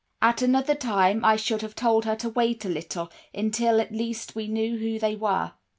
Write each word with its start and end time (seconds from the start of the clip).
"At 0.19 0.41
another 0.41 0.73
time 0.73 1.23
I 1.23 1.35
should 1.35 1.61
have 1.61 1.75
told 1.75 2.05
her 2.05 2.15
to 2.15 2.29
wait 2.29 2.65
a 2.65 2.69
little, 2.69 3.11
until, 3.35 3.79
at 3.79 3.91
least, 3.91 4.33
we 4.33 4.47
knew 4.47 4.79
who 4.79 4.97
they 4.97 5.15
were. 5.15 5.51